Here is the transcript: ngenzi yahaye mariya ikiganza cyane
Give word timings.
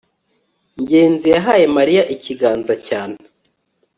ngenzi 0.81 1.27
yahaye 1.35 1.65
mariya 1.77 2.03
ikiganza 2.15 2.73
cyane 2.87 3.17